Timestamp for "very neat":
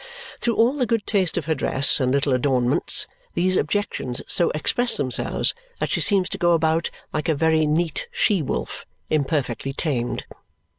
7.35-8.07